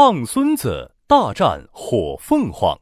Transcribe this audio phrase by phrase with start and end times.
[0.00, 2.80] 胖孙子大战火凤凰，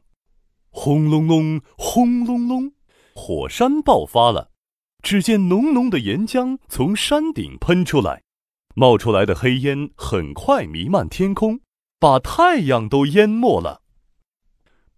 [0.69, 2.71] 轰隆隆，轰隆隆，
[3.15, 4.51] 火山爆发了。
[5.01, 8.21] 只见浓浓的岩浆从山顶喷出来，
[8.75, 11.59] 冒出来的黑烟很快弥漫天空，
[11.99, 13.81] 把太阳都淹没了。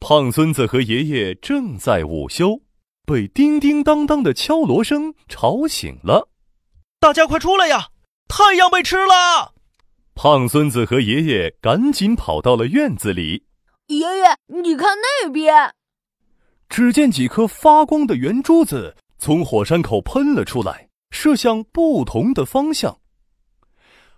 [0.01, 2.59] 胖孙子和爷爷正在午休，
[3.05, 6.27] 被叮叮当当的敲锣声吵醒了。
[6.99, 7.91] 大家快出来呀！
[8.27, 9.53] 太阳被吃了！
[10.21, 13.45] 胖孙子和爷爷赶紧跑到了院子里。
[13.87, 15.73] 爷爷，你看那边，
[16.67, 22.99] 只见几颗发光的圆珠子从火山口喷了出来，射向不同的方向。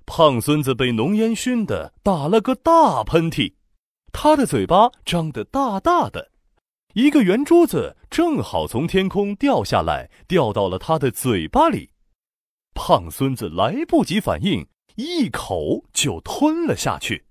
[0.07, 3.53] 胖孙子被浓烟熏得打了个大喷嚏，
[4.11, 6.31] 他的嘴巴张得大大的，
[6.95, 11.91] 一个圆珠子正好从天空掉下来，掉到了他的嘴巴里。
[12.73, 17.25] 胖孙子来不及反应，一口就吞了下去。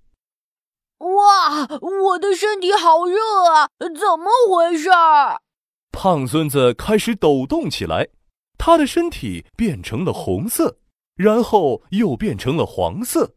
[0.99, 3.17] 哇，我的身体好热
[3.51, 3.69] 啊！
[3.79, 5.41] 怎么回事儿？
[5.91, 8.07] 胖孙子开始抖动起来，
[8.57, 10.77] 他的身体变成了红色，
[11.15, 13.35] 然后又变成了黄色，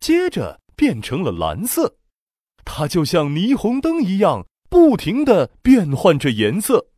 [0.00, 1.96] 接着变成了蓝色。
[2.64, 6.88] 他就像霓虹灯一样，不停的变换着颜色。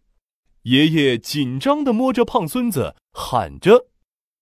[0.63, 3.87] 爷爷紧张的摸着胖孙子，喊着。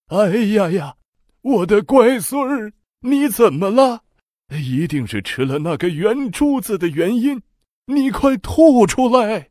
[0.07, 0.97] 哎呀呀，
[1.45, 4.03] 我的乖孙儿，你怎么了？
[4.49, 7.43] 一定是吃了那个圆珠子的原因，
[7.85, 9.51] 你快吐出来。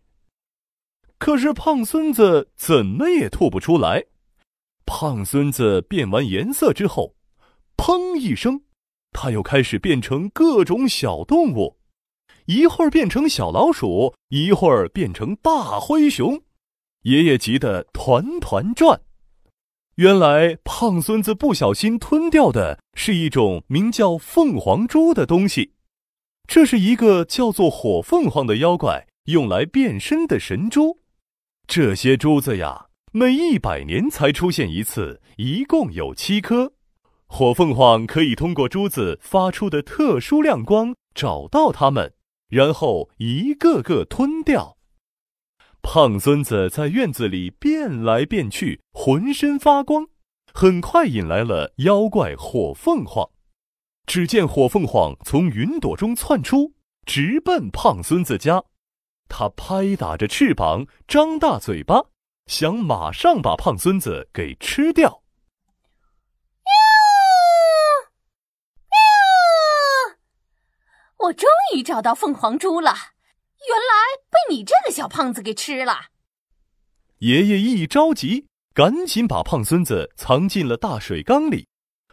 [1.20, 4.04] 可是胖孙子怎么也吐不出来。
[4.88, 7.14] 胖孙子变完颜色之后，
[7.78, 8.60] 砰一声，
[9.12, 11.78] 他又开始变成各种小动物，
[12.48, 16.42] 一会儿变成小老鼠，一会儿变成大灰熊。
[17.04, 19.00] 爷爷急得团团转。
[19.96, 25.74] 原来胖孙子不小心吞掉的是一种名叫凤凰珠的东西，
[26.48, 30.98] 这是一个叫做火凤凰的妖怪用来变身的神珠。
[31.68, 36.74] 这些珠子呀，每一百年才出现一次，一共有七颗。
[37.28, 42.16] 火凤凰可以通过珠子发出的特殊亮光找到它们，
[42.50, 44.73] 然后一个个吞掉。
[45.84, 50.08] 胖孙子在院子里变来变去，浑身发光，
[50.52, 53.30] 很快引来了妖怪火凤凰。
[54.08, 56.74] 只见火凤凰从云朵中窜出，
[57.06, 58.64] 直奔胖孙子家。
[59.30, 62.06] 他拍打着翅膀，张大嘴巴，
[62.48, 65.22] 想马上把胖孙子给吃掉。
[66.66, 66.74] 喵
[68.90, 70.18] 喵！
[71.28, 72.94] 我终于找到凤凰珠了。
[73.68, 76.08] 原来被你这个小胖子给吃了。
[77.20, 81.68] 爷爷一着急，赶紧把胖孙子藏进了大水缸里。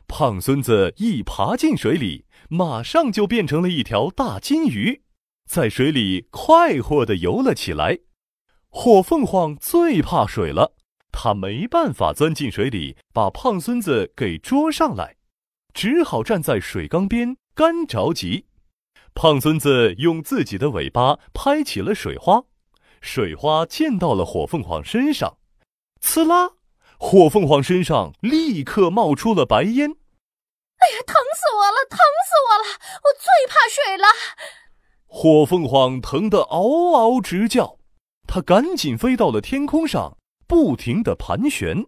[0.06, 5.02] 胖孙子一爬进水里，马上就变成了一条大金鱼，
[5.48, 8.00] 在水里快活地游了起来。
[8.68, 10.74] 火凤凰最怕水了，
[11.12, 15.16] 它没办法钻进水里把胖孙子给捉上来，
[15.72, 18.46] 只好站在水缸边干着急。
[19.14, 22.44] 胖孙子用自己的尾巴拍起了水花，
[23.00, 25.38] 水花溅到了火凤凰身上，
[26.02, 26.52] 呲啦！
[26.98, 29.90] 火凤凰身上立刻冒出了白烟。
[29.90, 31.86] 哎呀，疼死我了！
[31.88, 32.64] 疼死我了！
[33.04, 34.06] 我最怕水了。
[35.06, 37.78] 火凤凰疼得嗷嗷直叫，
[38.26, 40.16] 它赶紧飞到了天空上，
[40.46, 41.84] 不停地盘旋。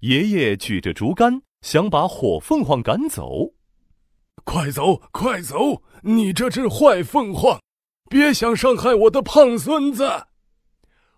[0.00, 3.54] 爷爷举着竹竿，想把火凤凰赶走。
[4.50, 5.82] 快走，快走！
[6.00, 7.60] 你这只坏凤凰，
[8.08, 10.24] 别想伤害我的胖孙子！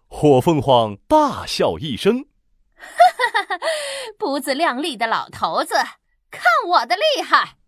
[0.09, 2.25] 火凤凰大笑一声
[2.75, 2.83] ：“哈
[3.47, 3.61] 哈哈，
[4.19, 5.77] 不自量力的老头子，
[6.29, 7.59] 看我的厉害！”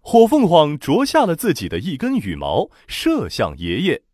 [0.00, 4.04] 火凤凰啄下了自己的一根羽毛，射向爷爷。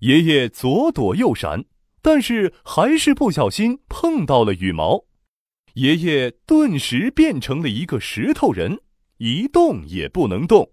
[0.00, 1.64] 爷爷左躲右闪，
[2.02, 5.06] 但是还是不小心碰到了羽毛。
[5.74, 8.82] 爷爷顿时变成了一个石头人，
[9.20, 10.72] 一动也不能动。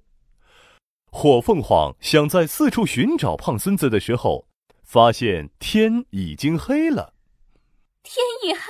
[1.12, 4.48] 火凤凰想在四处寻找胖孙子的时候，
[4.84, 7.14] 发现天已经黑了。
[8.04, 8.62] 天一黑，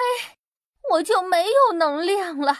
[0.93, 2.57] 我就没有能量了，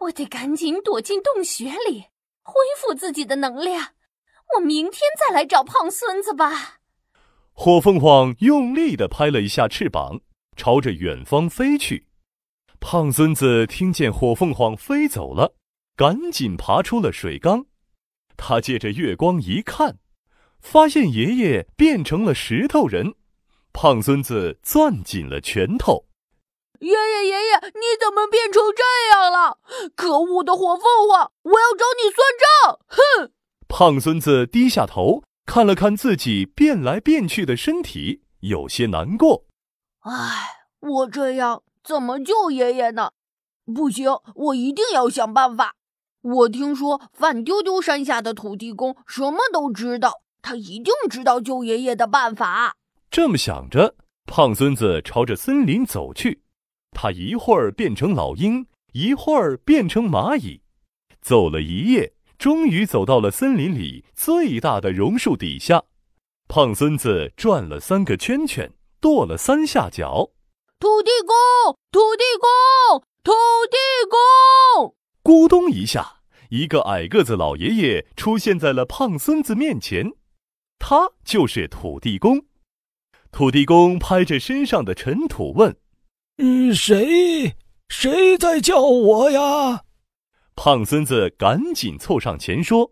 [0.00, 2.06] 我得赶紧躲进洞穴里，
[2.42, 3.90] 恢复自己的能量。
[4.56, 6.80] 我明天再来找胖孙子吧。
[7.52, 10.20] 火凤凰用力的拍了一下翅膀，
[10.56, 12.08] 朝着远方飞去。
[12.80, 15.54] 胖孙子听见火凤凰飞走了，
[16.02, 17.66] 赶紧爬出了水缸。
[18.36, 19.98] 他借着月光一看，
[20.60, 23.14] 发现爷爷变成了石头人，
[23.72, 26.06] 胖孙子攥紧了拳头。
[26.80, 28.82] 爷爷，爷爷，你怎么变成这
[29.12, 29.58] 样了？
[29.94, 32.80] 可恶的火凤凰，我要找你算账！
[32.88, 33.32] 哼！
[33.68, 39.44] 胖孙子低下头看了看自己变来变去的身体，有些难过。
[40.00, 43.12] 唉，我这样怎么救爷爷呢？
[43.72, 45.76] 不行，我一定要想办法。
[46.22, 52.76] 我听说范丢丢山下的土地公什么都知道，他一定知道救爷爷的办法。
[53.10, 53.96] 这么想着，
[54.26, 56.42] 胖孙子朝着森林走去。
[56.92, 60.62] 他一会儿变成老鹰，一会儿变成蚂蚁，
[61.20, 65.82] 走了一夜，终于走到了森林里最大的榕树底下。
[66.48, 70.30] 胖孙子转了三个圈圈，跺了三下脚。
[70.78, 73.32] 土地公，土地公，土
[73.70, 73.81] 地公！
[75.24, 76.16] 咕咚一下，
[76.50, 80.10] 一个矮个子老爷爷出现在了胖孙子面前。
[80.80, 82.46] 他就是土地公。
[83.30, 85.76] 土地公拍着身上的尘土问。
[86.38, 87.54] 嗯，谁
[87.88, 89.82] 谁在叫我呀？
[90.56, 92.90] 胖孙子赶紧凑上前说：“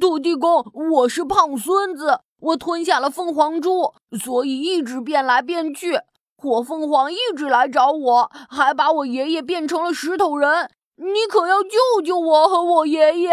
[0.00, 6.00] 土地公，我是胖孙子，我吞下了凤凰珠，所以一直变来变去。
[6.36, 10.70] 火凤凰一直来找我，还把我爷爷变成了石头人。
[11.00, 13.30] 你可要救救我和我爷爷！”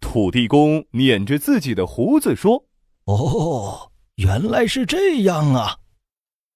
[0.00, 2.64] 土地公捻着自己的胡子说
[3.06, 5.78] ：“哦，原来是这样啊。”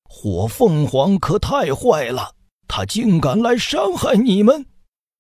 [0.05, 2.35] 火凤凰可太坏了，
[2.69, 4.67] 他竟敢来伤害你们！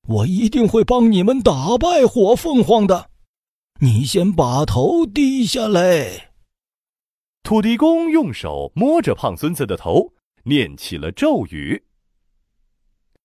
[0.09, 3.11] 我一定会帮你们打败火凤凰的。
[3.81, 6.33] 你先把头低下来。
[7.43, 10.13] 土地公用手摸着胖孙子的头，
[10.45, 11.85] 念起了咒语：“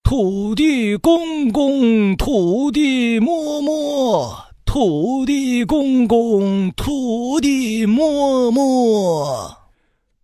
[0.09, 9.57] 土地公公，土地摸摸，土地公公，土地摸摸。”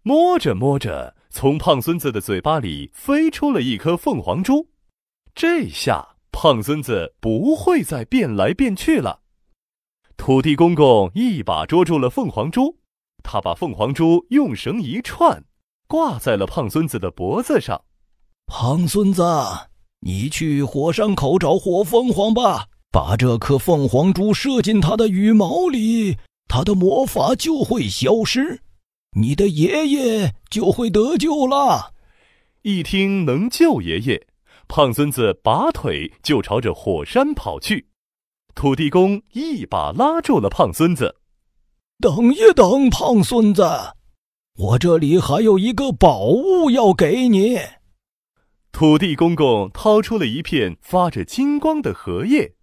[0.02, 1.14] 摸着摸着。
[1.30, 4.70] 从胖孙子的嘴巴里飞出了一颗凤凰珠，
[5.36, 9.20] 这下胖孙子不会再变来变去了。
[10.16, 12.78] 土地公公一把捉住了凤凰珠，
[13.22, 15.44] 他把凤凰珠用绳一串，
[15.90, 17.84] 挂在了胖孙子的脖子上。
[18.46, 19.24] 胖孙子，
[20.06, 26.18] 你去火山口找火凤凰吧，把这颗凤凰珠射进它的羽毛里，
[26.50, 28.60] 它的魔法就会消失。
[29.18, 31.94] 你的爷爷就会得救了。
[32.64, 34.28] 一听能救爷爷，
[34.68, 37.88] 胖孙子拔腿就朝着火山跑去。
[38.56, 41.16] 土地公一把拉住了胖孙子
[42.04, 43.64] ：“等一等，胖孙子，
[44.58, 47.58] 我这里还有一个宝物要给你。”
[48.74, 52.56] 土地公公掏出了一片发着金光的荷叶。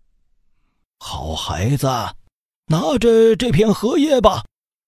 [0.98, 1.86] 好孩子，
[2.66, 4.42] 拿着这片荷叶吧。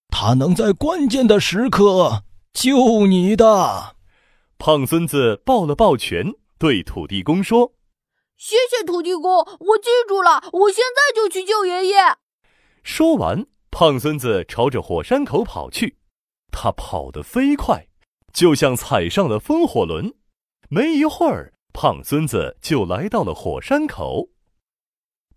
[0.08, 3.94] 它能在关键的时刻救你的。
[4.58, 7.72] 胖孙子抱了抱拳，对土地公说
[8.36, 11.98] ：“谢谢土地公，我记住了，我现在就去救爷爷。”
[12.82, 15.98] 说完，胖孙子朝着火山口跑去。
[16.50, 17.86] 他跑得飞快，
[18.32, 20.12] 就像踩上了风火轮。
[20.74, 24.30] 没一会儿，胖孙子就来到了火山口。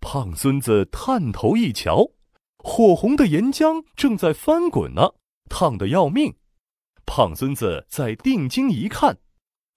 [0.00, 2.12] 胖孙子探头一瞧。
[2.56, 5.12] 火红的岩浆正在翻滚呢，
[5.50, 6.34] 烫得要命。
[7.04, 9.18] 胖孙子再定睛一看，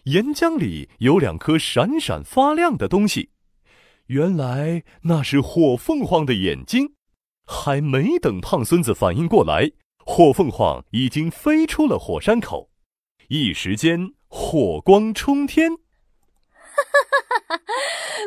[0.05, 3.31] 岩浆里有两颗闪闪发亮的东西，
[4.05, 6.93] 原来那是火凤凰的眼睛。
[7.45, 9.69] 还没等胖孙子反应过来，
[10.05, 12.69] 火凤凰已经飞出了火山口，
[13.27, 15.71] 一时间火光冲天。
[15.71, 17.61] 哈哈哈哈！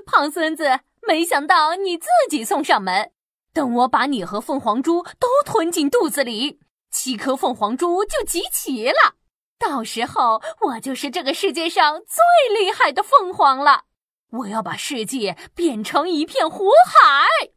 [0.04, 3.12] 胖孙子，没想到你自己送上门。
[3.54, 6.58] 等我把你和凤凰珠都吞进肚子里，
[6.90, 9.14] 七颗凤凰珠就集齐了。
[9.58, 13.84] 到时候我就是这个世界上最厉害的凤凰了。
[14.30, 17.50] 我要把世界变成一片火海。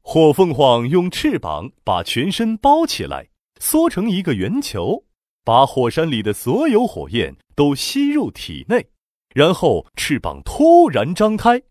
[0.00, 3.28] 火凤凰用翅膀把全身包起来，
[3.60, 5.04] 缩成一个圆球，
[5.44, 8.86] 把火山里的所有火焰都吸入体内，
[9.34, 11.62] 然后翅膀突然张开。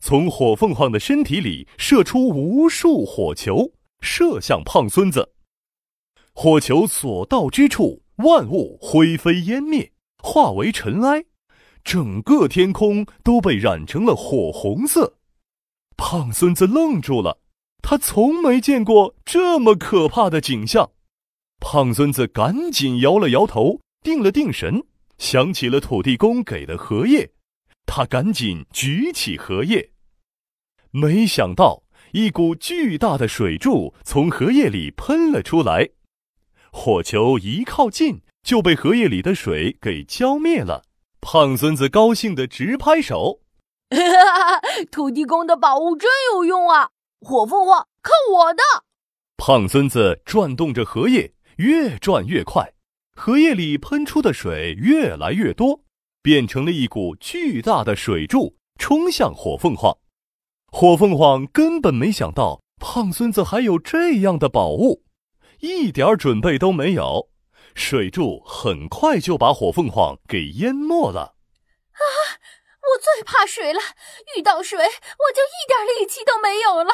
[0.00, 5.32] 从火凤凰的身体里射出无数火球，射向胖孙子。
[6.32, 9.90] 火球所到之处，万物灰飞烟灭，
[10.22, 11.24] 化为尘埃，
[11.82, 15.16] 整个天空都被染成了火红色。
[15.96, 17.40] 胖孙子愣住了，
[17.82, 20.92] 他从没见过这么可怕的景象。
[21.60, 24.84] 胖孙子赶紧摇了摇头，定了定神，
[25.18, 27.30] 想起了土地公给的荷叶。
[27.84, 29.90] 他赶紧举起荷叶，
[30.90, 35.88] 没想到一股巨大的水柱从荷叶里喷了出来，
[36.70, 40.84] 火球一靠近就被荷叶里的水给浇灭了。
[41.20, 43.40] 胖孙子高兴的直拍手：
[44.92, 46.90] “土地公的宝物真有用啊！
[47.20, 48.62] 火凤凰，看我的！”
[49.36, 52.72] 胖孙子转动着荷叶，越转越快，
[53.16, 55.82] 荷叶里喷出的水越来越多，
[56.22, 59.98] 变成了一股巨大的水柱，冲向火凤凰。
[60.70, 65.02] 火凤凰根本没想到胖孙子还有这样的宝物，
[65.58, 67.28] 一点准备都没有，
[67.74, 71.34] 水柱很快就把火凤凰给淹没了。
[71.92, 72.02] 啊！
[72.80, 73.80] 我最怕水了，
[74.36, 76.92] 遇到水我就一点力气都没有了。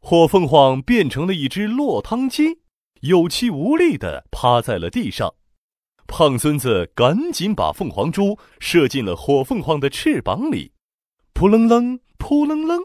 [0.00, 2.62] 火凤凰变成了一只落汤鸡，
[3.04, 5.34] 有气无力的趴在了地上。
[6.06, 10.72] 胖孙子赶紧把凤凰珠射进了火凤凰的翅膀里，
[11.34, 12.82] 扑棱棱，扑棱棱，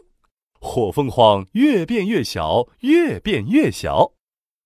[0.60, 4.12] 火凤凰越变越小，越变越小，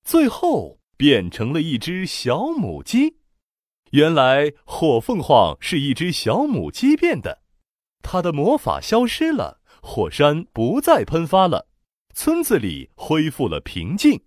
[0.03, 3.19] 最后变成了一只小母鸡。
[3.93, 7.43] 原来火凤凰是一只小母鸡变的，
[8.03, 11.69] 它的魔法消失了，火山不再喷发了。
[12.13, 14.21] 村子里恢复了平静，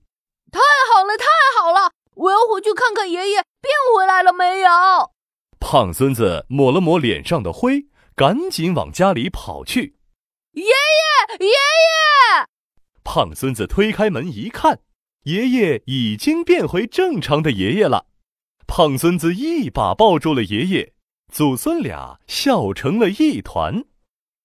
[2.17, 4.69] 我要回去看看爷爷变回来了没有。
[5.59, 9.97] 胖孙子抹了抹脸上的灰，赶紧往家里跑去。
[10.53, 12.47] 爷爷，爷爷！
[13.03, 14.79] 胖孙子推开门一看，
[15.23, 18.07] 爷爷已经变回正常的爷爷了。
[18.65, 20.93] 胖孙子一把抱住了爷爷，
[21.31, 23.83] 祖孙俩笑成了一团。